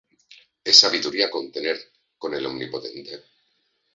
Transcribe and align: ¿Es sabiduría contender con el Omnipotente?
¿Es 0.63 0.79
sabiduría 0.79 1.29
contender 1.29 1.77
con 2.17 2.33
el 2.33 2.47
Omnipotente? 2.47 3.23